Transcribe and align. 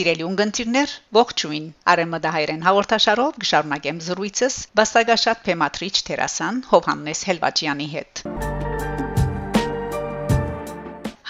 Սիրելի 0.00 0.24
ունգընտիրներ, 0.24 0.92
ողջույն։ 1.16 1.64
Արեմդահայերեն 1.94 2.62
հաղորդաշարով 2.66 3.36
կշարունակեմ 3.42 4.00
զրույցս 4.06 4.56
Բաստագաշատ 4.80 5.44
Փեմատրիչ 5.50 5.94
Տերասան 6.08 6.64
Հովհաննես 6.72 7.26
Հելվաջյանի 7.32 7.92
հետ։ 7.98 8.24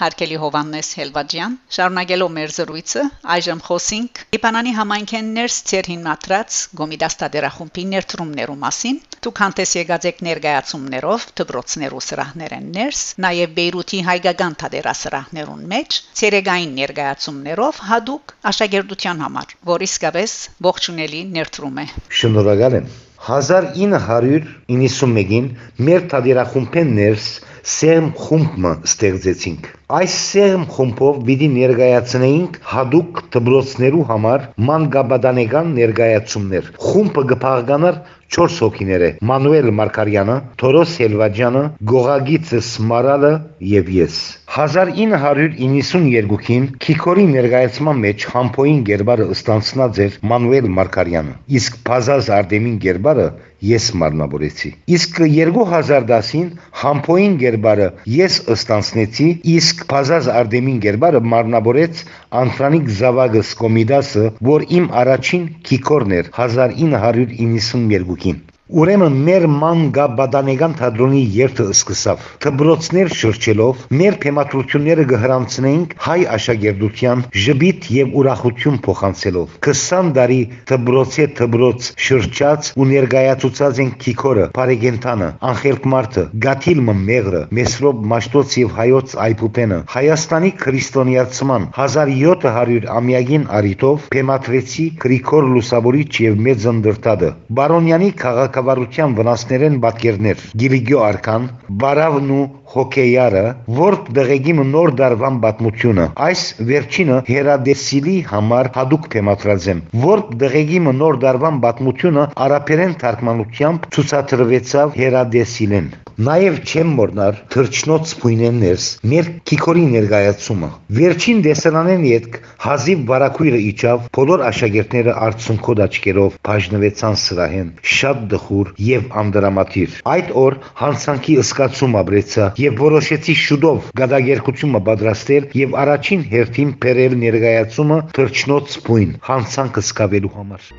Հարկելի 0.01 0.37
Հովանես 0.41 0.87
Հելվաջյան, 0.97 1.55
շարունակելով 1.75 2.29
մեր 2.35 2.53
զրույցը, 2.55 3.01
այժմ 3.35 3.59
խոսենք 3.67 4.21
Իպանանի 4.37 4.71
համայնքեն 4.77 5.27
ներս 5.35 5.57
ցերհին 5.71 6.01
մատրած 6.07 6.57
Գոմիդաստադերախումբի 6.79 7.83
ներդրումներու 7.91 8.55
մասին։ 8.63 8.97
Դուք 9.27 9.41
հանդես 9.43 9.75
եկած 9.77 10.07
եք 10.09 10.23
ներկայացումներով 10.27 11.27
դբրոցներու 11.41 12.01
սրահներեն 12.07 12.65
ներս, 12.79 13.03
նաև 13.27 13.53
Բեյրութի 13.61 14.01
հայկական 14.09 14.57
թադերասրահներուն 14.63 15.63
մեջ 15.75 16.01
ցերեգային 16.21 16.75
ներկայացումներով 16.81 17.85
հadoop 17.91 18.35
աշակերտության 18.55 19.23
համար, 19.27 19.55
որ 19.75 19.87
իսկապես 19.91 20.35
ողջունելի 20.71 21.23
ներդրում 21.37 21.81
է։ 21.85 21.87
Շնորհակալ 22.23 22.81
եմ։ 22.81 22.91
1991-ին 23.21 25.47
մեր 25.87 26.05
թադերախումբեն 26.13 26.93
ներս 26.97 27.25
սերմ 27.71 28.07
խումբը 28.17 28.71
ստեղծեցինք։ 28.89 29.67
Այս 29.97 30.13
սերմ 30.31 30.63
խումբով 30.73 31.19
պիտի 31.27 31.49
ներկայացնեինք 31.55 32.57
հadoop 32.71 33.19
դբրոցներու 33.35 34.07
համար 34.09 34.47
մանկաբադանեկան 34.71 35.69
ներկայացումներ։ 35.77 36.71
Խումբը 36.87 37.23
կփաղկանար 37.33 38.01
4 38.41 38.59
հոգիները՝ 38.65 39.13
Մանուել 39.31 39.71
Մարկարյանը, 39.81 40.37
Թորոս 40.63 40.97
Հելվաջյանը, 41.05 41.63
Գողագիցս 41.93 42.73
Մարալը 42.89 43.33
եւ 43.77 43.95
ես։ 44.01 44.19
1992-ին 44.51 46.63
Քիքորի 46.83 47.23
ներկայացման 47.29 48.01
մեջ 48.05 48.23
համփոյին 48.31 48.81
գերբարը 48.89 49.27
ստանցնած 49.35 49.99
էր 50.05 50.17
Մանուել 50.31 50.67
Մարկարյանը, 50.79 51.35
իսկ 51.59 51.77
Փազազ 51.87 52.27
Արտեմին 52.37 52.73
գերբարը 52.85 53.27
ես 53.69 53.87
մարմնավորեցի։ 54.01 54.71
Իսկ 54.97 55.21
2010-ին 55.21 56.51
համփոյին 56.81 57.39
գերբարը 57.45 57.87
ես 58.17 58.41
ստանցնեցի, 58.57 59.29
իսկ 59.55 59.87
Փազազ 59.95 60.29
Արտեմին 60.35 60.83
գերբարը 60.89 61.25
մարմնավորեց 61.37 62.05
Անֆրանիկ 62.43 62.93
Զավագս 62.99 63.55
Կոմիդասը, 63.63 64.27
որ 64.51 64.69
իմ 64.81 64.93
առաջին 65.05 65.49
Քիքորն 65.71 66.19
էր 66.19 66.31
1992-ին։ 66.35 68.47
Ուրեմն 68.71 69.15
մեր 69.27 69.45
մանգաբադանեգան 69.51 70.73
թատրոնի 70.79 71.21
երթը 71.35 71.63
սկսավ։ 71.73 72.21
Թբրոցներ 72.43 73.09
շրջելով 73.19 73.79
մեր 73.99 74.15
թեմատրությունները 74.23 75.03
կհրանցնեինք 75.09 75.95
հայ 76.05 76.15
աշակերտության 76.35 77.23
ժբիտ 77.45 77.89
եւ 77.95 78.15
ուրախություն 78.21 78.77
փոխանցելով։ 78.85 79.57
20 79.67 80.11
տարի 80.15 80.37
թբրոցե 80.71 81.25
թբրոց 81.41 81.89
շրջած 82.05 82.69
ու 82.79 82.87
ներկայացուցած 82.91 83.81
են 83.83 83.91
Քիքորը, 84.05 84.47
Փարեգենտանը, 84.55 85.29
Անխելք 85.51 85.89
Մարտը, 85.91 86.23
Գաթիլմը 86.47 86.95
Մեղրը, 87.11 87.43
Մեսրոբ 87.59 88.07
Մաշտոց 88.13 88.57
եւ 88.61 88.73
Հայոց 88.79 89.17
Այփուպենը, 89.27 89.81
Հայաստանի 89.97 90.53
քրիստոնեացման 90.63 91.67
1700 91.75 92.89
ամյակին 93.01 93.45
արիտով 93.59 94.07
Փեմատրեցի 94.15 94.87
Գրիգոր 95.03 95.51
Լուսավորիչ 95.57 96.09
եւ 96.29 96.41
Մեծնդրտադը։ 96.47 97.35
Բարոնյանի 97.59 98.11
քաղաք 98.21 98.60
քաղաքավարության 98.61 99.13
վնասներեն 99.17 99.77
պատկերներ 99.83 100.41
Գիլիգյո 100.61 100.99
արքան 101.05 101.45
Բարավն 101.81 102.27
ու 102.35 102.43
հոկեյարը 102.73 103.43
որբ 103.77 104.11
դեղեգի 104.17 104.53
նոր 104.73 104.91
դարվան 105.01 105.39
պատմությունը 105.45 106.05
այս 106.27 106.43
վերջինը 106.69 107.17
հերադեսիլի 107.31 108.15
համար 108.31 108.69
հadoop 108.77 109.09
թեմատրած 109.15 109.67
եմ 109.73 109.81
որբ 110.05 110.31
դեղեգի 110.43 110.83
նոր 111.01 111.19
դարվան 111.25 111.59
պատմությունը 111.65 112.27
արաբերեն 112.45 112.95
թարգմանությամբ 113.01 113.89
ցուցադրվեցավ 113.97 114.95
հերադեսիլեն 115.01 115.91
Նաև 116.19 116.57
չեմ 116.67 116.89
մոռնար 116.97 117.37
թրջնոց 117.53 118.11
փույնեններս 118.21 118.87
մեր 119.11 119.29
քիքորի 119.47 119.85
ներկայացումը։ 119.93 120.69
Վերջին 120.97 121.39
դեսանանեն 121.45 122.03
յետք 122.09 122.35
հազիվ 122.65 123.05
բարակույրը 123.11 123.61
իջավ, 123.69 124.03
բոլոր 124.17 124.43
աշակերտները 124.49 125.15
արցունքոտ 125.27 125.83
աչքերով 125.87 126.35
բաժնվեցան 126.49 127.17
սրահեն, 127.23 127.71
շատ 127.95 128.27
դխուր 128.35 128.73
եւ 128.89 129.07
անդրամատիր։ 129.23 129.97
Այդ 130.17 130.35
օր 130.43 130.59
հանցանքի 130.83 131.39
ըսկացում 131.45 131.97
ապրեցա 132.03 132.51
եւ 132.65 132.79
որոշեցի 132.83 133.39
շուտով 133.47 133.91
գադագերկությունը 134.03 134.85
պատրաստել 134.91 135.51
եւ 135.63 135.81
առաջին 135.85 136.29
հերթին 136.35 136.77
բերել 136.85 137.19
ներկայացումը 137.25 137.99
թրջնոց 138.19 138.79
փույն 138.89 139.19
հանցանքը 139.31 139.89
սկավելու 139.91 140.37
համար։ 140.37 140.71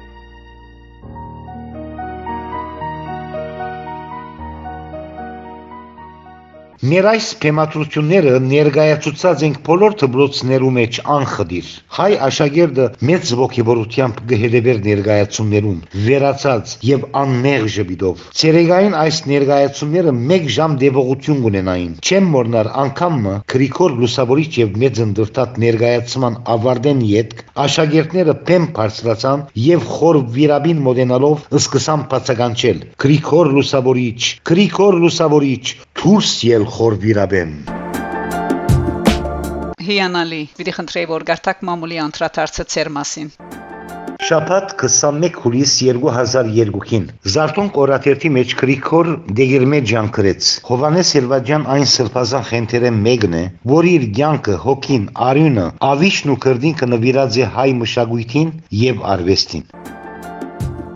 Մեր 6.82 7.06
այս 7.06 7.26
թեմատրությունները 7.42 8.30
ներկայացուցած 8.42 9.42
ենք 9.46 9.58
բոլոր 9.66 9.92
դբրոցներու 10.00 10.70
մեջ 10.76 10.96
անխդիր։ 11.16 11.66
Հայ 11.98 12.08
աշակերտը 12.26 12.86
մեծ 13.10 13.28
ողջավորությամբ 13.40 14.18
գհետևեր 14.32 14.80
ներկայացումներուն, 14.86 15.76
վերացած 16.06 16.72
եւ 16.88 17.04
անմեղ 17.20 17.68
ժպիտով։ 17.76 18.24
Ցերեգային 18.40 18.96
այս 19.02 19.20
ներկայացումները 19.30 20.14
1 20.38 20.50
ժամ 20.56 20.74
դեպողություն 20.82 21.46
ունենային։ 21.52 21.94
Չեմ 22.02 22.26
մոռնար 22.34 22.72
անգամը 22.82 23.36
Գրիգոր 23.54 23.96
Լուսավորիչ 24.02 24.50
եւ 24.58 24.74
մեծ 24.82 25.00
ընդրտատ 25.06 25.62
ներկայացման 25.62 26.40
ավարտեն 26.56 27.06
յետք 27.12 27.46
աշակերտները 27.62 28.36
փեմ 28.50 28.68
բարձրացան 28.80 29.46
եւ 29.68 29.86
խոր 29.92 30.20
վիրաբին 30.34 30.82
մոդենալով 30.90 31.48
սկսան 31.62 32.04
բացականչել։ 32.10 32.84
Գրիգոր 33.06 33.54
Լուսավորիչ, 33.54 34.20
Գրիգոր 34.50 35.00
Լուսավորիչ, 35.06 35.64
դուրս 36.02 36.30
ել 36.56 36.64
խոր 36.72 36.98
վիրաբեն 37.06 37.56
Հիանալի, 39.82 40.42
պիտի 40.58 40.72
խնդրեի 40.76 41.08
որ 41.10 41.24
գարտակ 41.32 41.66
մամուլի 41.68 41.96
անդրադարձը 42.04 42.64
ծեր 42.74 42.90
մասին։ 42.96 43.30
Շաբաթ 44.22 44.74
21 44.80 45.38
հուլիս 45.42 45.72
2002-ին 45.82 47.06
Զարտոն 47.34 47.70
կորաթերթի 47.76 48.30
մեջ 48.36 48.52
Գրիգոր 48.60 49.10
Դեգերմեջյան 49.40 50.10
գրեց. 50.18 50.50
Հովանես 50.68 51.10
Սելվաջյան 51.16 51.66
այն 51.74 51.88
սրբազան 51.94 52.46
խենթերը 52.50 52.92
մեկն 53.00 53.34
է, 53.40 53.42
որ 53.72 53.88
իր 53.94 54.06
ցանկը, 54.20 54.54
հոգին, 54.66 55.08
արյունը, 55.30 55.66
ավիշն 55.90 56.36
ու 56.36 56.38
քրդինքը 56.46 56.90
նվիրած 56.94 57.40
է 57.42 57.50
հայ 57.58 57.68
մշակույթին 57.82 58.54
եւ 58.84 59.04
արվեստին։ 59.16 59.66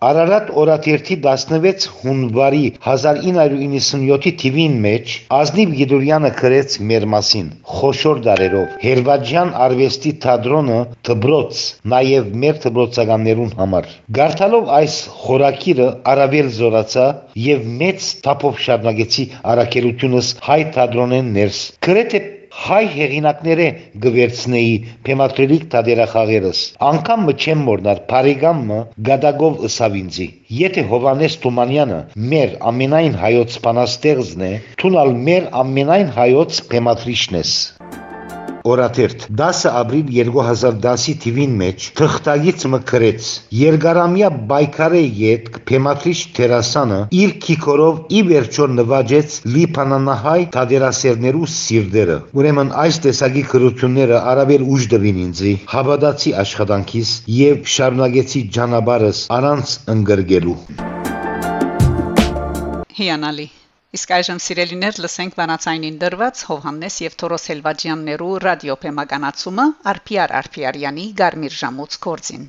Արարատ 0.05 0.49
օրաթերթի 0.61 1.15
16 1.23 1.85
հունվարի 2.01 2.65
1997-ի 2.85 4.33
թիվին 4.41 4.75
մեջ 4.83 5.13
Ազնիվ 5.37 5.73
Գիդուրյանը 5.79 6.31
գրեց 6.37 6.75
մեր 6.91 7.07
մասին 7.13 7.47
խոշոր 7.77 8.21
դարերով 8.27 8.75
Հերվաջյան 8.83 9.53
արվեստի 9.65 10.13
թատրոնը 10.27 10.77
դբրոց 11.09 11.63
նաև 11.95 12.31
մեր 12.45 12.61
դբրոցականներուն 12.67 13.53
համար 13.63 13.91
Գարտալով 14.19 14.71
այս 14.77 15.01
խորակիրը 15.25 15.89
արավել 16.13 16.53
զորացա 16.61 17.07
եւ 17.47 17.67
մեծ 17.81 18.09
թափով 18.27 18.63
շարունակեցի 18.67 19.29
արակելությունս 19.55 20.33
հայ 20.47 20.61
թատրոնեն 20.77 21.37
ներս 21.41 21.63
գրեթե 21.87 22.25
հայ 22.57 22.83
հեղինակները 22.93 23.65
գվերցնեի 24.03 24.71
փեմատրելիք 25.07 25.65
տադերախաղերս 25.73 26.61
անկամ 26.87 27.27
չեմ 27.33 27.61
մորնար 27.67 28.01
բարիգամը 28.09 28.79
գադագով 29.09 29.61
ըսավինձի 29.69 30.27
եթե 30.61 30.85
հովանես 30.93 31.37
Թումանյանը 31.45 31.99
մեր 32.33 32.57
ամենայն 32.71 33.19
հայոց 33.25 33.59
բանաստեղծն 33.67 34.47
է 34.49 34.53
թունալ 34.83 35.13
մեր 35.29 35.49
ամենայն 35.63 36.11
հայոց 36.17 36.61
փեմատրիչն 36.73 37.41
ես 37.41 37.53
օրաթերթ 38.71 39.25
10 39.41 39.63
ապրիլ 39.81 40.11
2010-ի 40.17 41.15
թվին 41.23 41.53
մեջ 41.61 41.87
թղթագից 41.99 42.65
մկրեց. 42.73 43.29
Երգարամյա 43.61 44.29
բայկարե 44.51 45.03
յետք 45.21 45.59
Փեմատրիչ 45.71 46.17
Տերասանը 46.37 46.99
իր 47.21 47.35
քիքորով 47.47 48.01
ի 48.17 48.23
վերջո 48.31 48.67
նվաճեց 48.77 49.37
լիփանանահայ 49.57 50.41
թադերասերներու 50.57 51.51
սիրտերը 51.57 52.17
ուրեմն 52.41 52.73
այս 52.85 52.99
տեսակի 53.07 53.43
քրությունները 53.53 54.21
արաբել 54.33 54.65
ուժ 54.77 54.89
դվին 54.95 55.21
ինձի 55.27 55.53
հավատացի 55.73 56.33
աշխատանքիս 56.43 57.13
եւ 57.37 57.71
շարունակեցի 57.77 58.43
ջանաբարս 58.57 59.23
առանց 59.37 59.77
ընկրգելու 59.97 60.57
Հիանալի 62.97 63.47
Իսկ 63.97 64.11
այժմ 64.13 64.39
սիրելիներ 64.43 64.97
լսենք 65.01 65.35
վանացայինին 65.39 65.95
դրված 66.01 66.41
Հովհաննես 66.47 66.95
եւ 67.01 67.13
Թորոս 67.17 67.45
Հելվաջյաններու 67.49 68.33
ռադիոփեմականացումը 68.43 69.63
Արփիար 69.91 70.33
Արփիարյանի 70.37 71.05
Գարմիր 71.21 71.55
ժամուց 71.61 71.95
կորցին։ 72.05 72.43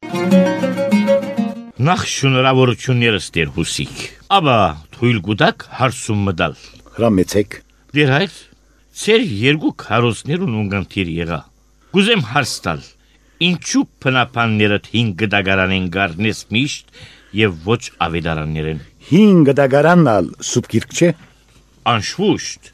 Նախ 1.88 2.02
շնորհավորություններս 2.12 3.28
դեր 3.38 3.52
հուսիկ։ 3.54 4.02
Աբա 4.38 4.56
թույլ 4.98 5.22
կուտակ 5.28 5.64
հարսում 5.78 6.20
մդալ։ 6.28 6.58
Հրամեցեք։ 6.98 7.56
Դեր 7.96 8.12
հայր, 8.12 8.34
ծեր 9.04 9.24
երկու 9.48 9.72
քարոսներուն 9.84 10.58
ունգանտիր 10.64 11.12
եղա։ 11.16 11.38
Գուզեմ 11.96 12.26
հարստալ։ 12.34 12.82
Ինչու 13.48 13.86
փնապանները 14.04 14.78
5 14.90 15.24
դագարանեն 15.32 15.88
գարնես 15.96 16.44
միշտ 16.52 17.00
եւ 17.38 17.56
ոչ 17.70 17.80
ավետարաններեն։ 18.04 18.84
5 19.08 19.56
դագարանն 19.62 20.30
սուպ 20.50 20.70
գիրք 20.74 20.92
չէ։ 20.98 21.10
Անշուշտ, 21.88 22.70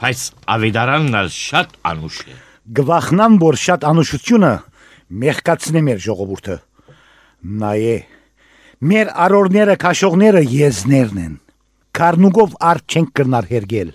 բայց 0.00 0.20
ավետարանն 0.54 1.16
ալ 1.20 1.30
շատ 1.34 1.74
անուշ 1.90 2.18
է։ 2.24 2.36
Գվախնամ 2.78 3.38
որ 3.42 3.58
շատ 3.60 3.86
անուշությունը 3.90 4.52
մեղկացնե 5.24 5.82
մեր 5.88 5.98
ժողովուրդը։ 6.04 6.56
Նայե 7.64 7.96
մեր 8.84 9.10
արորները 9.24 9.76
քաշողները 9.84 10.42
եզներն 10.54 11.20
են։ 11.24 11.34
Կարնուգով 11.94 12.56
արդ 12.70 12.94
չենք 12.94 13.12
կրնար 13.18 13.46
հերգել։ 13.52 13.92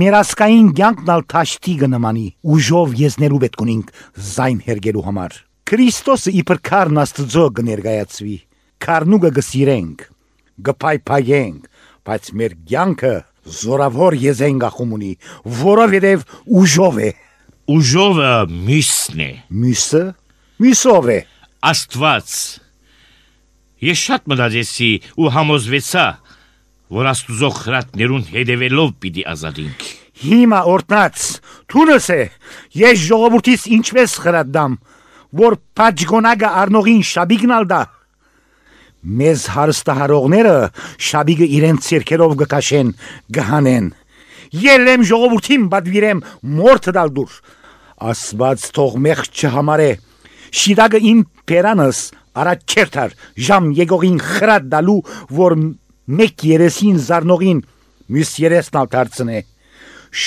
Մեր 0.00 0.16
ասկային 0.20 0.70
ցանկն 0.80 1.12
ալ 1.14 1.24
թաշտի 1.30 1.74
գնամանի 1.82 2.26
ուժով 2.56 2.96
եզներու 3.00 3.40
պետք 3.44 3.64
ունենք 3.64 3.92
զայն 4.30 4.60
հերգելու 4.66 5.04
համար։ 5.06 5.36
Քրիստոսը 5.70 6.34
իբր 6.40 6.60
քարն 6.70 7.00
աստծո 7.04 7.46
կներկայացվի։ 7.60 8.36
Քարնուգը 8.80 9.30
գսիրենք, 9.38 10.04
գփայփայենք, 10.70 11.68
բայց 12.10 12.30
մեր 12.40 12.56
ցանկը 12.70 13.14
զորավոր 13.58 14.16
եզեն 14.22 14.62
գախում 14.62 14.94
ունի, 14.96 15.12
որովհետև 15.60 16.24
ուժով 16.60 16.98
է։ 17.04 17.10
Ուժովը 17.70 18.32
միսն 18.70 19.22
է։ 19.26 19.30
Մյուսը 19.60 20.02
մյուսով 20.60 21.06
է։ 21.14 21.18
Աստված։ 21.70 22.32
Ես 23.80 24.00
շատ 24.10 24.26
մտածեցի 24.32 24.90
ու 25.20 25.30
համոզվեցա, 25.36 26.04
որ 26.96 27.08
Աստուծո 27.14 27.50
խրատներուն 27.60 28.26
հետևելով 28.34 28.90
պիտի 29.00 29.24
ազատենք։ 29.32 29.86
Հիմա 30.20 30.60
օրտնած 30.68 31.26
թունս 31.72 32.08
է 32.12 32.22
ես 32.80 33.04
ժողովրդից 33.06 33.66
ինչպես 33.78 34.16
խրատdam 34.24 34.74
որ 35.40 35.56
պաճգոնագը 35.78 36.50
արնողին 36.60 37.02
շաբիգնալ 37.10 37.68
դա 37.70 37.80
մեզ 39.00 39.46
հարստահարողները 39.54 40.54
շաբիգը 41.08 41.48
իրեն 41.56 41.78
ցերքերով 41.86 42.34
գկաշեն 42.42 42.92
գահանեն 43.36 43.86
ելեմ 44.60 45.04
ժողովրդին 45.10 45.66
բադվիրեմ 45.72 46.22
մորթ 46.60 46.90
դալ 46.96 47.12
դուր 47.16 47.36
ասված 48.10 48.66
թող 48.76 48.98
մեղ 49.06 49.22
չհամարե 49.30 49.90
շիդագը 50.60 51.00
իմ 51.10 51.22
պերանս 51.50 52.00
առաջ 52.40 52.74
չերթար 52.74 53.16
ժամ 53.48 53.70
եգողին 53.80 54.18
խրատ 54.26 54.68
դալու 54.74 54.98
որ 55.40 55.56
մեկ 56.20 56.44
երեսին 56.50 57.00
զարնողին 57.06 57.64
մյուս 58.10 58.32
երեսն 58.44 58.78
ալ 58.80 58.92
դարձնե 58.96 59.40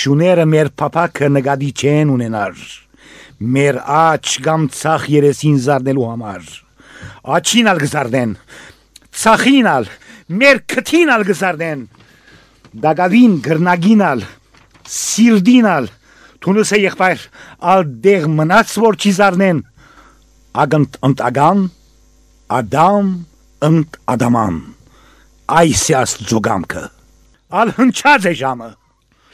շուները 0.00 0.48
մեր 0.54 0.70
փապակը 0.80 1.30
նկատի 1.36 1.70
չեն 1.78 2.12
ունենար 2.14 2.66
մեր 3.54 3.80
աչ 4.00 4.36
կամ 4.46 4.68
ցախ 4.80 5.08
երեսին 5.14 5.58
զարնելու 5.68 6.06
համար 6.10 6.63
աչին 7.36 7.70
ալ 7.72 7.80
գզարդեն 7.82 8.34
ցախին 9.22 9.68
ալ 9.70 9.88
մեր 10.40 10.60
քթին 10.74 11.12
ալ 11.14 11.24
գզարդեն 11.30 11.84
դագավին 12.84 13.34
գրնագինալ 13.46 14.24
սիրդինալ 14.94 15.90
թունուսը 16.44 16.80
եղբայր 16.84 17.26
ալ 17.74 17.84
դեղ 18.06 18.28
մնաց 18.38 18.76
որ 18.84 19.00
չի 19.00 19.16
զարնեն 19.18 19.64
ագանտ 20.64 21.02
ընտագան 21.10 21.66
ադամ 22.60 23.12
ընտ 23.70 24.00
ադաման 24.14 24.62
այս 25.64 25.84
է 25.90 25.98
աստծո 26.04 26.40
գամքը 26.48 26.86
ալ 27.60 27.76
հնչած 27.78 28.32
է 28.32 28.34
ժամը 28.44 28.70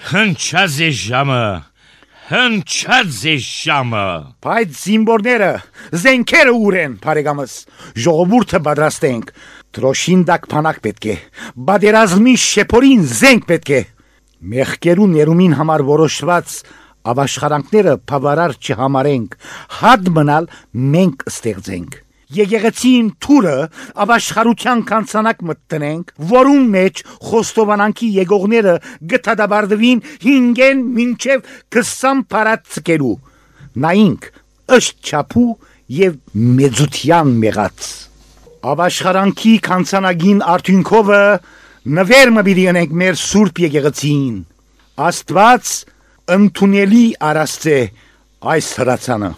Հնչած 0.00 0.76
է 0.80 0.88
ժամը։ 0.96 1.42
Հնչած 2.31 3.17
է 3.27 3.32
շամը։ 3.43 4.00
Բայց 4.47 4.75
զինվորները, 4.79 5.49
զենքերը 5.99 6.53
ուր 6.55 6.75
են, 6.79 6.93
բարեկամս։ 7.03 7.55
Ժողովուրդը 8.05 8.61
պատրաստ 8.69 9.06
ենք։ 9.09 9.32
Տրոշին 9.75 10.23
դակ 10.29 10.47
փանակ 10.53 10.79
պետք 10.85 11.09
է։ 11.11 11.17
Բادرազմի 11.71 12.35
շեփորին 12.44 13.03
զենք 13.19 13.49
պետք 13.50 13.73
է։ 13.75 13.81
Մեղկերու 14.55 15.09
ներումին 15.17 15.56
համար 15.59 15.85
որոշված 15.91 16.55
ավաշխարանքները 17.11 17.97
բավարար 18.12 18.55
չհամարենք։ 18.62 19.37
Հատ 19.81 20.12
մնալ 20.21 20.49
մենք 20.94 21.27
ստեղծենք։ 21.35 21.99
Եգեգեցին 22.31 23.06
թուրը 23.25 23.55
ապաշխարության 24.05 24.82
կանցանակ 24.91 25.41
մտնենք, 25.50 26.12
որում 26.31 26.69
մեջ 26.75 27.00
խոստովանանքի 27.31 28.11
եգողները 28.21 28.75
գտադաբարդվին 29.12 30.03
հինգեն 30.27 30.85
մինչև 30.99 31.49
20 31.79 32.23
փարածկելու։ 32.31 33.17
Նայինք 33.87 34.29
ըստ 34.79 35.11
չափու 35.11 35.49
եւ 35.91 36.21
մեծության 36.61 37.35
մեղած։ 37.43 37.88
Ապաշխարանքի 38.71 39.53
կանցանագին 39.67 40.44
արդյունքովը 40.55 41.23
նվեր 41.99 42.32
մը 42.37 42.43
բիդիանենք 42.47 42.91
մեր 43.03 43.19
Սուրբ 43.25 43.61
Եգեգեցին։ 43.65 44.35
Աստված 45.11 45.71
ընդունելի 46.37 47.05
արաստե 47.31 47.79
այս 48.55 48.69
հրացանը։ 48.81 49.31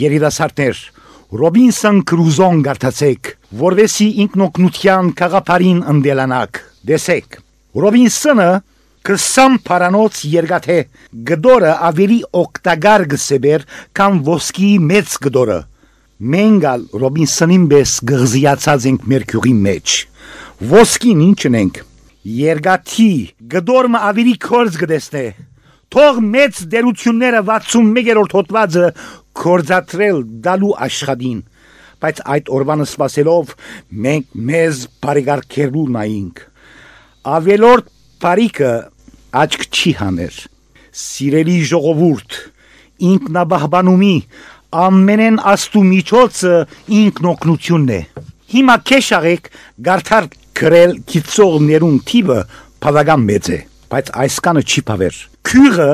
Երիտասարդներ, 0.00 0.82
Ռոբինսոն 1.30 1.98
Կրուզոն 2.10 2.62
գարտացեք, 2.66 3.28
որովհետեւ 3.60 4.16
ինքնօգնության 4.22 5.10
խաղապարին 5.20 5.82
ընդելանակ։ 5.92 6.58
Դեսեք։ 6.90 7.36
Ռոբինսոնը 7.84 8.46
կսամ 9.06 9.58
paranոց 9.68 10.22
երգաթե 10.32 10.78
գդորը 11.28 11.74
ավելի 11.90 12.16
օկտագար 12.40 13.04
գսեբեր 13.12 13.66
կամ 14.00 14.18
ոսկի 14.26 14.70
մեծ 14.88 15.14
գդորը։ 15.28 15.60
Մենգալ 16.34 16.82
Ռոբինսոնին 17.04 17.68
բես 17.74 17.92
գղզիացած 18.10 18.88
ենք 18.90 19.06
մեր 19.14 19.28
քյուղի 19.30 19.54
մեջ։ 19.68 19.94
Ոսկին 20.74 21.22
ինչ 21.30 21.40
ենք։ 21.62 21.80
Երգաթի 22.40 23.12
գդորը 23.54 24.02
ավելի 24.10 24.34
կորձ 24.50 24.82
գտեսնե։ 24.82 25.24
Թող 25.90 26.18
մեծ 26.22 26.58
դերությունները 26.70 27.38
61-րդ 27.46 28.34
հոդվածը 28.36 28.90
կորզատրել 29.38 30.22
դալու 30.44 30.72
աշխադին, 30.86 31.40
բայց 32.00 32.22
այդ 32.34 32.50
օրվանը 32.56 32.86
սпасելով 32.90 33.52
մենք 34.06 34.38
մեզ 34.50 34.84
բարեգարկելու 35.04 35.86
նայինք։ 35.96 36.42
Ավելորդ 37.34 37.90
բարիկը 38.24 38.72
աչք 39.40 39.66
չի 39.70 39.92
հաներ։ 40.00 40.38
Սիրելի 41.00 41.58
ժողովուրդ, 41.70 42.38
ինքնաբահբանումի 43.10 44.16
ամենեն 44.70 45.38
աստու 45.50 45.82
միջոցը 45.86 46.54
ինքնօգնությունն 47.00 47.92
է։ 47.96 48.00
Հիմա 48.50 48.76
քեշարեք 48.90 49.50
գարթար 49.86 50.28
գրել 50.60 50.92
գիծողներուն 51.10 51.98
տիպը 52.10 52.38
բավական 52.84 53.24
մեծ 53.30 53.50
է, 53.50 53.58
բայց 53.90 54.10
այս 54.24 54.36
կանը 54.46 54.62
չի 54.70 54.82
բավեր։ 54.90 55.20
Քյուրը 55.50 55.90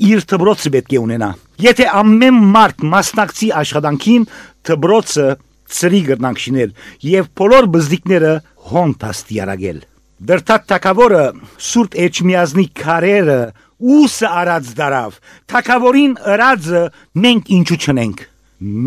իր 0.00 0.26
դբրոցը 0.32 0.72
պետք 0.76 0.92
է 0.96 1.00
ունենա 1.02 1.30
եթե 1.62 1.88
ամեն 2.00 2.38
մարդ 2.56 2.84
մասնակցի 2.92 3.48
աշխատանքին 3.60 4.26
դբրոցը 4.68 5.26
ծրի 5.72 6.02
գրնանք 6.08 6.42
շինել 6.42 6.74
եւ 7.12 7.30
բոլոր 7.40 7.68
բզդիկները 7.76 8.32
հոն 8.72 8.94
տաստիարագել 9.02 9.80
Դրտակ 10.22 10.66
թակավորը 10.70 11.22
սուրտ 11.66 11.96
էջմիազնի 12.02 12.66
քարերը 12.78 13.38
ուսը 13.82 14.28
արած 14.42 14.68
դարավ 14.78 15.16
թակավորին 15.50 16.12
ըրածը 16.34 16.82
մենք 17.24 17.50
ինչու 17.56 17.78
չնենք 17.82 18.22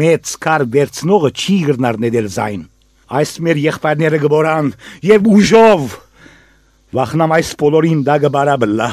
մեծ 0.01 0.31
կար 0.45 0.63
վերցնողը 0.75 1.31
չի 1.35 1.57
գրնար 1.69 1.99
նել 2.05 2.29
զայն 2.37 2.63
այս 3.19 3.33
մեր 3.45 3.59
եղբայրները 3.65 4.21
գբորան 4.23 4.71
եւ 5.09 5.27
ուժով 5.35 5.97
վախնամ 6.95 7.35
այս 7.35 7.51
բոլորին 7.59 8.05
դա 8.07 8.15
գբարաբլա 8.23 8.89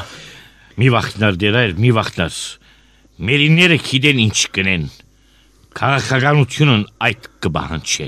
Մի 0.73 0.87
վախտնար 0.89 1.35
դերայր, 1.37 1.71
մի 1.77 1.89
վախտնար։ 1.93 2.37
Մերիները 3.29 3.75
գիտեն 3.85 4.19
ինչ 4.23 4.37
կնեն։ 4.55 4.85
Քաղաքականությունն 5.77 6.85
այդ 7.07 7.27
կբահանչի։ 7.45 8.07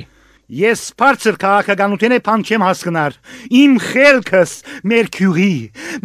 Ես 0.56 0.82
բարձր 1.02 1.38
քաղաքականությունը 1.42 2.18
բան 2.26 2.46
չեմ 2.46 2.66
հասկնար։ 2.66 3.18
Իմ 3.60 3.76
խելքս 3.86 4.54
մեր 4.92 5.12
քյուրի, 5.18 5.54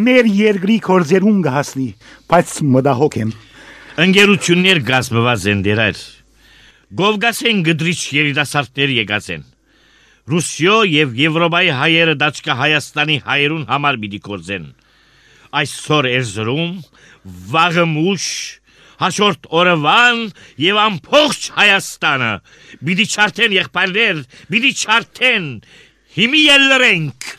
մեր 0.04 0.28
երկրի 0.40 0.76
կորձերուն 0.84 1.40
կհասնի, 1.48 1.88
բայց 2.28 2.52
մտահոգ 2.76 3.18
եմ։ 3.20 3.32
Ընկերություններ 4.04 4.82
գազմված 4.90 5.48
են 5.54 5.64
դերայր։ 5.64 6.04
Գովգասեն 7.00 7.64
գդրիչ 7.70 8.00
երիտասարդներ 8.20 8.94
եկած 9.00 9.32
են։ 9.36 9.48
Ռուսիո 10.30 10.76
եւ 10.92 11.16
Եվրոպայի 11.24 11.70
հայերը 11.80 12.14
դաչկա 12.20 12.56
Հայաստանի 12.60 13.16
հայերուն 13.24 13.66
համար 13.70 14.00
պիտի 14.04 14.20
կորձեն։ 14.28 14.66
Այսօր 15.50 16.06
Էրզրում, 16.10 16.74
վաղը 17.50 17.84
մուշ, 17.90 18.26
հաջորդ 19.00 19.46
օրվան 19.60 20.18
եւ 20.60 20.80
ամբողջ 20.84 21.46
Հայաստանը 21.56 22.32
պիտի 22.86 23.06
չարթեն 23.10 23.54
եղբայրներ, 23.56 24.20
պիտի 24.52 24.72
չարթեն։ 24.84 25.46
Հիմի 26.20 26.42
ելրենք։ 26.44 27.30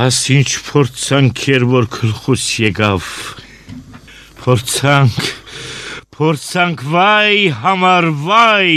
Ասինչ 0.00 0.48
փորձանքեր 0.68 1.66
որ 1.70 1.88
քլխուս 1.96 2.44
եկավ։ 2.64 3.08
Փորձանք, 4.40 5.18
փորձանք 6.16 6.84
վայ 6.94 7.34
համար 7.64 8.08
վայ։ 8.24 8.70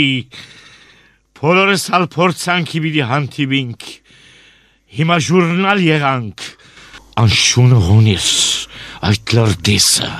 Բոլորս 1.34 1.84
ալ 1.96 2.04
փորձանքի 2.14 2.80
պիտի 2.84 3.00
հանդիպինք։ 3.10 3.86
Հիմա 4.94 5.16
ժուրնալ 5.26 5.80
եղանք։ 5.84 6.44
Անշունը 7.24 7.80
հունիս 7.88 8.28
այդ 9.08 9.34
լրդեսը։ 9.38 10.10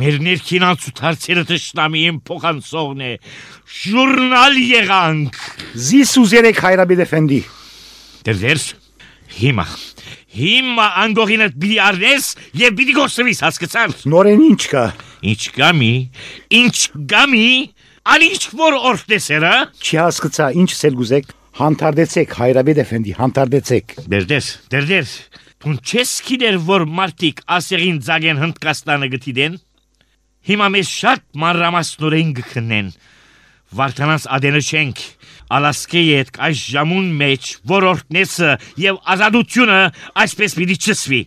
Մեր 0.00 0.20
ներքին 0.22 0.66
անցուդարձերը 0.68 1.44
տշնամի 1.50 2.04
եմ 2.10 2.20
փոխանցողն 2.30 3.02
է։ 3.08 3.12
Ժուրնալ 3.80 4.60
եղանք։ 4.70 5.40
Զիս 5.90 6.14
ուզերեք 6.22 6.62
հայրաբեդ 6.68 7.04
էֆենդի։ 7.08 7.40
Դեր 8.30 8.68
հիմա 9.40 9.66
հիմա 10.30 10.86
անգողինդ 11.04 11.56
բիդի 11.58 11.78
արնես 11.82 12.26
եւ 12.60 12.74
բիդի 12.78 12.94
գոսվիս 13.00 13.40
հասկացար։ 13.46 13.94
Նորեն 14.12 14.42
ինչ 14.46 14.60
կա։ 14.70 14.84
Ինչ 15.30 15.40
գամի, 15.56 15.94
ինչ 16.60 16.76
գամի, 18.00 18.28
անիչ 18.30 18.42
որ 18.56 18.74
օրտեսերա։ 18.90 19.52
Չի 19.80 19.96
հասկացա, 20.00 20.46
ինչ 20.60 20.70
սել 20.72 20.94
գուզեք։ 21.00 21.32
Հանդարտեցեք 21.60 22.34
հայրաբեդ 22.40 22.78
էֆենդի, 22.80 23.12
հանդարտեցեք։ 23.20 23.94
Դերդես, 24.10 24.46
դերդես։ 24.72 25.10
Տուն 25.60 25.76
չես 25.84 26.12
գիտեր 26.24 26.56
որ 26.64 26.84
մարտիկ 26.88 27.42
ասերին 27.56 27.98
ձագեն 28.06 28.40
Հնդկաստանը 28.40 29.08
գտիդեն։ 29.14 29.58
Հիմա 30.50 30.68
մեզ 30.72 30.92
շատ 31.00 31.24
մանրամասնորեն 31.42 32.30
գքնեն։ 32.40 32.88
Վարդանանց 33.76 34.24
ադենը 34.40 34.62
չենք։ 34.70 35.02
Ալասկեի 35.50 36.08
հետ 36.16 36.40
այս 36.46 36.62
ժամուն 36.70 37.10
մեջ 37.20 37.50
որորտնեսը 37.70 38.50
եւ 38.80 38.98
ազատությունը 39.14 39.80
այսպես 40.24 40.56
պիտի 40.60 40.76
չսվի։ 40.80 41.20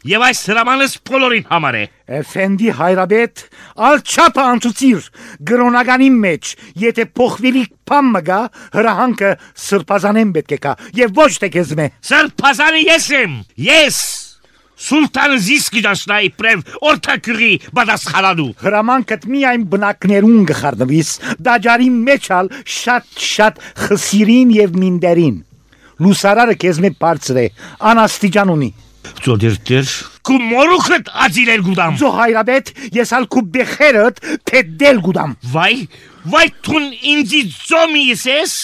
Եվ 0.00 0.22
այս 0.24 0.38
հրամանս 0.48 0.92
բոլորին 1.04 1.42
համար 1.50 1.76
է։ 1.76 1.80
Էֆենդի 2.20 2.70
հայրաբեդ, 2.78 3.42
ալչապը 3.84 4.44
անցուցիր 4.52 5.10
գրոնականի 5.50 6.08
մեջ, 6.22 6.52
եթե 6.80 7.06
փոխվելի 7.20 7.64
փամը 7.90 8.22
գա, 8.30 8.38
հրահանքը 8.78 9.34
սրբազանեն 9.66 10.32
պետք 10.38 10.56
է 10.56 10.60
կա, 10.64 10.74
եւ 11.02 11.14
ոչ 11.20 11.28
թե 11.44 11.52
քեզ 11.52 11.76
մե։ 11.76 11.88
Սրբազանը 12.10 12.82
ես 12.86 13.10
եմ։ 13.20 13.36
Ես 13.68 14.00
Սուլտան 14.80 15.32
Զիսկի 15.44 15.80
դաշնայի 15.84 16.28
պրև 16.40 16.60
օրթակրի 16.88 17.52
բադասխանալու։ 17.76 18.50
Հրամանքդ 18.64 19.26
միայն 19.36 19.66
բնակներուն 19.74 20.46
գխարնվիս, 20.48 21.10
դաջարի 21.44 21.90
մեջալ 22.08 22.54
շատ-շատ 22.80 23.64
խսիրին 23.84 24.54
եւ 24.56 24.78
մինդերին։ 24.80 25.40
Լուսարարը 26.00 26.56
քեզ 26.64 26.80
մե 26.80 26.96
բարձր 27.04 27.42
է, 27.44 27.50
անաստիճան 27.92 28.54
ունի։ 28.56 28.70
Ծոդերտեր 29.24 29.94
կու 30.30 30.40
մորուքդ 30.50 31.10
ածիրել 31.26 31.64
գուդամ։ 31.68 31.96
Ձո 32.00 32.10
հայրաբեդ, 32.16 32.72
ես 32.96 33.14
ալ 33.20 33.28
քու 33.32 33.44
բեխերդ 33.56 34.20
փեդել 34.50 35.00
գուդամ։ 35.06 35.32
Վայ, 35.54 35.72
վայ 36.34 36.46
թուն 36.66 36.86
ինձի 37.14 37.42
ծոմի 37.70 38.04
ես 38.10 38.58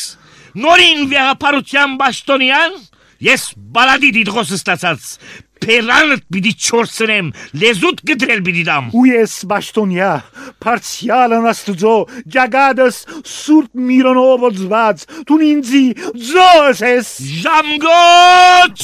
նորին 0.57 1.09
վեղապարության 1.12 1.97
բաշտոնյան 2.00 2.78
Ես 3.25 3.45
բալադի 3.73 4.11
դիդրոս 4.12 4.50
ստացած 4.59 5.05
Պերանդ 5.64 6.26
պիտի 6.31 6.50
չորսնեմ, 6.69 7.31
լեզուտ 7.62 8.02
գդրել 8.11 8.43
պիտի 8.45 8.64
դամ։ 8.69 8.90
Ու 8.93 9.05
ես 9.09 9.37
բաշտոնյա, 9.50 10.11
պարցյալն 10.62 11.49
աստուծո, 11.50 11.95
ջագադս 12.37 13.00
սուրտ 13.33 13.83
միրոնով 13.88 14.47
ոցված, 14.50 15.05
տուն 15.31 15.45
ինձի 15.49 15.85
ձոս 16.28 16.85
ես։ 16.87 17.12
Ժամգոչ։ 17.47 18.76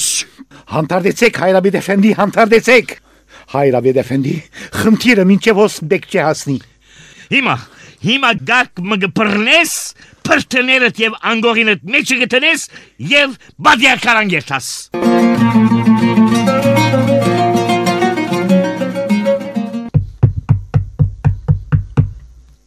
Հանդարտեցեք 0.70 1.38
հայրաբեդ 1.42 1.76
էֆենդի, 1.82 2.10
հանդարտեցեք։ 2.18 2.92
Հայրաբեդ 3.52 3.98
էֆենդի, 4.02 4.34
խնդիրը 4.78 5.24
մինչև 5.32 5.58
ոս 5.58 5.78
բեք 5.90 6.06
չի 6.12 6.20
հասնի։ 6.22 6.58
Հիմա, 7.32 7.56
հիմա 8.06 8.30
գակ 8.52 8.82
մգպրնես, 8.92 9.72
պրտներդ 10.28 11.02
եւ 11.02 11.16
անգողինդ 11.32 11.86
մեջը 11.92 12.18
գտնես 12.22 12.66
եւ 13.12 13.36
բադիակարան 13.66 14.32
գերտաս։ 14.32 14.68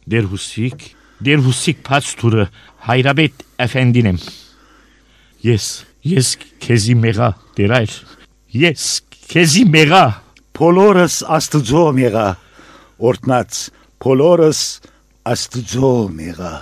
Դեր 0.06 0.26
հուսիկ, 0.30 0.82
դեր 1.26 1.40
հուսիկ 1.48 1.78
փաստուրը 1.86 2.44
հայրաբեդ 2.86 3.42
էֆենդին 3.64 4.08
եմ։ 4.12 4.20
Ես, 5.46 5.66
ես 6.06 6.32
քեզի 6.62 6.94
մեղա, 7.02 7.28
դերայր։ 7.58 7.94
Ես 8.56 8.86
քեզի 9.30 9.64
մեղա։ 9.74 10.04
Բոլորս 10.56 11.16
աստծո 11.36 11.84
մեղա, 11.96 12.26
օրտնած, 13.10 13.60
բոլորս 14.02 14.60
աստծո 15.32 15.92
մեղա։ 16.16 16.52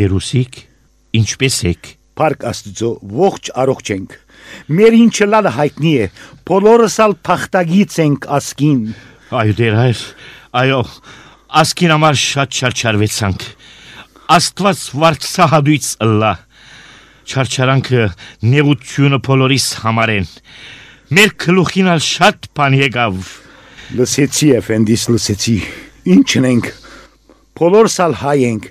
Դեր 0.00 0.14
հուսիկ, 0.16 0.58
ինչպես 1.20 1.56
եք։ 1.70 1.90
Փարք 2.20 2.46
աստծո 2.50 2.90
ողջ 3.20 3.50
առողջ 3.62 3.92
ենք։ 3.96 4.16
Մեր 4.76 4.96
ինչը 5.00 5.28
լալ 5.30 5.48
հայտնի 5.56 5.94
է, 6.04 6.06
բոլորս 6.48 6.96
ալ 7.04 7.16
փախտագից 7.26 7.96
ենք 8.04 8.28
ասկին։ 8.38 8.80
Այո, 9.40 9.56
դերայր, 9.60 10.04
այո, 10.60 10.80
ասկին 11.60 11.94
համար 11.96 12.20
շատ 12.20 12.60
չարչարվեցանք։ 12.60 13.48
Աստված 14.36 14.86
վարձահատույց 15.02 15.90
ըլլա։ 16.06 16.32
Չարչարանքը 17.30 18.04
նեղությունը 18.50 19.18
բոլորիս 19.22 19.66
համար 19.84 20.12
են։ 20.16 20.24
Մեր 21.14 21.30
գլուխինալ 21.44 22.00
շատ 22.02 22.48
բան 22.58 22.76
եկավ։ 22.80 23.20
Լսեցի, 24.00 24.48
էֆենդիս, 24.58 25.04
լսեցի։ 25.14 25.54
Ինչն 26.14 26.48
ենք։ 26.50 26.70
Բոլորս 27.60 27.96
ալ 28.02 28.16
հայ 28.24 28.34
ենք։ 28.48 28.66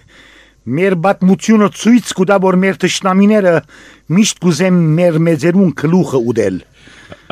Մեր 0.79 0.95
բատմությունը 1.05 1.69
ցույց 1.79 2.11
կուտա, 2.19 2.37
որ 2.43 2.59
մեր 2.63 2.79
ճշնամիները 2.83 3.55
միշտ 4.17 4.43
կուզեն 4.43 4.83
մեր 4.99 5.19
մեծերուն 5.29 5.71
գլուխը 5.79 6.21
ուդել։ 6.33 6.59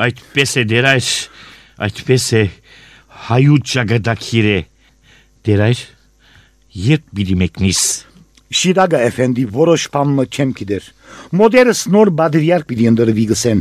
Այդպես 0.08 0.56
է 0.58 0.64
դերայր, 0.72 1.12
այդպես 1.88 2.26
է 2.40 2.42
հայուտ 3.28 3.68
ճագադակիր 3.74 4.48
է։ 4.54 4.58
Դերայր, 5.48 5.84
երբ 6.88 7.08
պիտի 7.18 7.38
մեկնիս։ 7.44 7.82
Շիրագա 8.48 9.00
Էֆենդի 9.08 9.44
որոշ 9.52 9.82
բանը 9.92 10.24
չեմ 10.32 10.52
գիտեր։ 10.58 10.84
Մոդերս 11.36 11.80
նոր 11.92 12.10
բادرիար 12.18 12.62
պիտի 12.68 12.86
ընդրվի 12.88 13.26
գսեն։ 13.32 13.60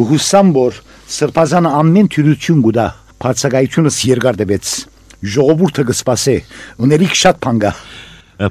Գուհուսամ 0.00 0.52
որ 0.56 0.78
սրբազանը 1.16 1.72
ամեն 1.80 2.08
թյուրություն 2.14 2.62
գուտա։ 2.64 2.86
Բացակայությունս 3.20 3.98
երկար 4.08 4.38
դեպեց։ 4.40 4.70
Ժողովուրդը 5.20 5.84
կսպասե, 5.90 6.36
ուներիք 6.80 7.16
շատ 7.20 7.40
փանգա։ 7.44 7.72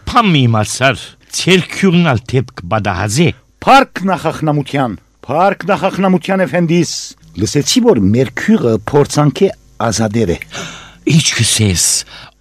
Փամի 0.09 0.43
մասար, 0.53 0.99
ցերքյուրնալ 1.39 2.19
տեպք 2.29 2.61
բադահազի։ 2.69 3.29
Փարք 3.65 4.01
նախախնամության, 4.09 4.97
փարք 5.25 5.65
նախախնամության 5.69 6.43
Էֆենդիս։ 6.45 6.91
Լսեցի 7.39 7.81
որ 7.89 8.03
Մերկուրը 8.13 8.75
փորձանքի 8.89 9.49
ազադեր 9.89 10.31
է։ 10.35 10.37
Ինչ 11.09 11.25
կսես, 11.39 11.85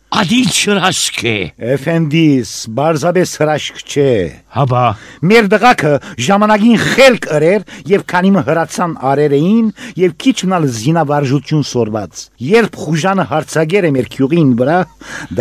Ադին 0.08 0.46
հրաշք 0.48 1.18
է։ 1.28 1.32
Էֆենդիս, 1.74 2.50
բարձաբես 2.72 3.32
հրաշք 3.42 3.80
չէ։ 3.84 4.12
Հաբա, 4.56 4.84
Մեր 5.28 5.48
դղակը 5.52 5.90
ժամանակին 6.24 6.78
խելք 6.80 7.28
ըրեր 7.36 7.66
եւ 7.92 8.04
քանիմը 8.12 8.44
հրացան 8.46 8.94
արերեին 9.10 9.66
եւ 10.00 10.14
քիչնալ 10.24 10.64
զինավարժություն 10.78 11.66
սորված։ 11.68 12.24
Երբ 12.48 12.80
խուժանը 12.86 13.28
հարցագեր 13.34 13.88
է 13.88 13.92
մեր 13.98 14.10
քյուղին 14.16 14.56
վրա, 14.62 14.78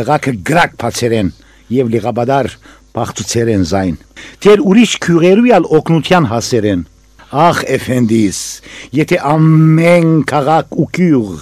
դղակը 0.01 0.36
գրակ 0.51 0.77
փացերեն 0.83 1.31
եւ 1.77 1.95
լիղաբադար 1.95 2.51
բախտուցերեն 2.97 3.65
զայն։ 3.71 3.97
Տեր 4.43 4.67
ուրիշ 4.67 5.00
քյուղերույալ 5.07 5.71
օկնության 5.79 6.31
հասերեն։ 6.33 6.86
Ախ 7.27 7.57
էֆենդիս, 7.67 8.38
եթե 8.96 9.17
ամեն 9.27 10.12
քաղաք 10.29 10.77
ու 10.79 10.86
քյուղ 10.96 11.41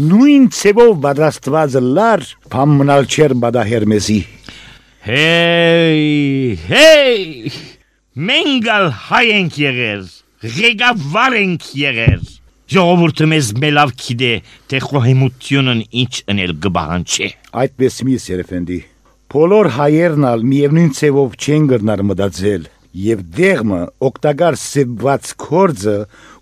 նույն 0.00 0.46
ցևով 0.56 0.94
պատրաստված 1.04 1.76
լար, 1.84 2.22
փամ 2.48 2.72
մնալ 2.78 3.04
չեր 3.04 3.34
բադա 3.42 3.64
հերմեսի։ 3.68 4.16
հեյ, 5.10 6.56
հեյ, 6.70 7.52
մենգալ 8.16 8.88
հայ 9.10 9.22
ենք 9.36 9.60
եղեր, 9.60 10.02
ղեկավար 10.56 11.38
ենք 11.42 11.68
եղեր։ 11.84 12.24
Ժողովուրդը 12.70 13.30
մեզ 13.34 13.54
մելավ 13.60 13.94
գիտե, 14.00 14.34
թե 14.72 14.84
խոհեմությունն 14.88 15.86
ինչ 16.00 16.12
ընել 16.32 16.58
գբահան 16.64 17.08
չէ։ 17.12 17.32
Այդպես 17.60 18.02
մի 18.08 18.20
սերեֆենդի։ 18.24 18.82
Բոլոր 19.30 19.74
հայերն 19.76 20.28
ալ 20.32 20.44
միևնույն 20.48 20.92
ցևով 20.96 21.40
չեն 21.44 21.72
գրնար 21.74 22.08
մտածել 22.08 22.70
եւ 22.96 23.22
դեղմը 23.36 23.80
օկտագար 24.10 24.56
սեված 24.60 25.32
կորձը 25.44 25.96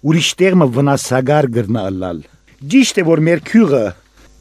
ուրիշ 0.09 0.29
դեղմը 0.43 0.69
վնասագար 0.79 1.49
գրնալալ։ 1.59 2.23
Ճիշտ 2.73 3.01
է 3.03 3.05
որ 3.09 3.23
մեր 3.29 3.43
քյուղը 3.49 3.83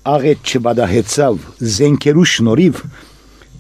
աղետ 0.08 0.52
չբադահեցավ 0.52 1.40
զենքերու 1.78 2.28
շնորհիվ, 2.34 2.84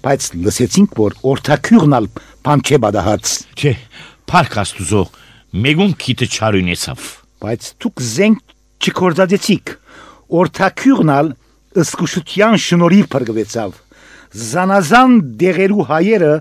բայց 0.07 0.29
լսեցինք 0.47 0.95
որ 1.01 1.17
օրթակյուղն 1.31 1.97
ալ 1.97 2.07
բան 2.47 2.63
չէ 2.63 2.79
բադահած։ 2.87 3.33
Չէ, 3.57 3.73
Փարք 4.27 4.55
աստուծո, 4.59 5.01
մեգուն 5.63 5.93
քիթը 6.03 6.27
չարունեցավ։ 6.35 7.03
Բայց 7.43 7.67
դուք 7.83 8.01
զենք 8.07 8.55
չկործածեցիք։ 8.87 9.71
Օրթակյուղն 10.39 11.11
ալ 11.15 11.29
ըսկուշության 11.83 12.57
շնորհիվ 12.63 13.07
փրկվեցավ։ 13.13 13.77
Զանազան 14.36 15.13
դեղերու 15.39 15.86
հայերը 15.88 16.31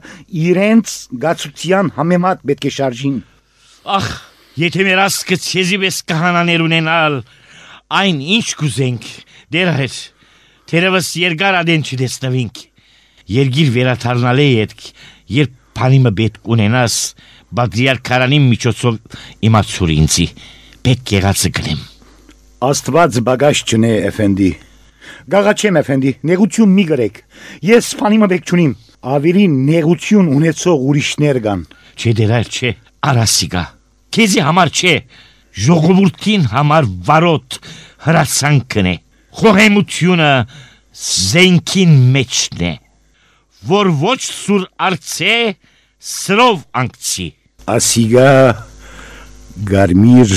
իրենց 0.46 0.94
գացության 1.22 1.90
համեմատ 1.96 2.42
պետք 2.50 2.66
է 2.66 2.72
շարժին։ 2.76 3.18
Ախ, 3.96 4.08
եթե 4.58 4.86
մեր 4.88 5.02
ասկը 5.06 5.38
ցեզի 5.46 5.78
վես 5.84 6.00
կահանաներ 6.10 6.64
ունենալ, 6.66 7.20
այն 8.00 8.18
ինչ 8.36 8.46
կուզենք, 8.58 9.06
դերահեր, 9.54 9.98
թերևս 10.66 11.10
երկար 11.22 11.60
ադեն 11.62 11.86
չդեսնվինք։ 11.86 12.62
Երգիր 13.36 13.70
վերաթարնալ 13.76 14.42
է 14.42 14.48
ետք, 14.66 14.86
երբ 15.36 15.54
փանիմը 15.76 16.12
պետք 16.18 16.50
ունենաս, 16.56 16.96
բադրիար 17.56 18.00
քարանի 18.06 18.38
միջոցով 18.46 19.18
իմացուր 19.46 19.92
ինձի, 19.96 20.26
պետք 20.86 21.12
եղածը 21.16 21.50
գնեմ։ 21.58 21.82
Աստված 22.66 23.20
բագաշ 23.26 23.62
չնե, 23.66 23.92
էֆենդի։ 24.10 24.50
Գաղաչեմ 25.32 25.78
էֆենդի, 25.80 26.12
նեղություն 26.30 26.74
մի 26.76 26.84
գրեք։ 26.90 27.20
Ես 27.66 27.88
փանիմը 28.00 28.28
բեք 28.32 28.50
չունիմ։ 28.50 28.74
Ավիրի 29.16 29.46
նեղություն 29.54 30.30
ունեցող 30.36 30.84
ուրիշներ 30.90 31.40
կան։ 31.46 31.64
Չէ 31.96 32.12
դերայր 32.20 32.50
չէ, 32.56 32.70
արասիգա։ 33.10 33.64
Քեզի 34.16 34.44
համար 34.46 34.72
չէ, 34.76 34.94
ժողովրդին 35.66 36.46
համար 36.52 36.88
վարոտ 37.06 37.58
հրացանքն 38.06 38.90
է։ 38.92 38.94
Խոհեմությունը 39.36 40.30
զենքին 40.96 41.96
մեջն 42.14 42.62
է, 42.66 42.74
որ 43.68 43.90
ոչ 44.00 44.20
սուր 44.26 44.62
արծե 44.88 45.34
սրով 46.12 46.62
անկցի։ 46.82 47.26
Ասիգա 47.76 48.30
Գարմիր 49.66 50.32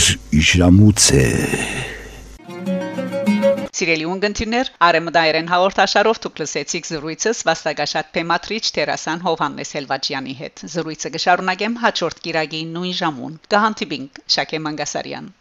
ժամուց 0.49 1.07
է։ 1.19 1.25
Սիրելի 3.79 4.05
ունգընտիրներ, 4.11 4.69
Արեմդայերեն 4.85 5.45
հաղորդաշարով 5.51 6.17
դուք 6.25 6.39
լսեցիք 6.41 6.89
զրույցս 6.89 7.43
վաստակաշատ 7.49 8.09
Պեմատրիչ 8.17 8.61
Տերասան 8.77 9.23
Հովհաննես 9.27 9.71
Հելվաջյանի 9.77 10.35
հետ։ 10.41 10.63
Զրույցը 10.75 11.11
կշարունակեմ 11.15 11.77
հաջորդ 11.85 12.23
կիրագի 12.27 12.63
նույն 12.75 12.97
ժամուն։ 12.99 13.37
Կհանդիպինք 13.55 14.23
Շակե 14.35 14.65
Մանգասարյան։ 14.67 15.35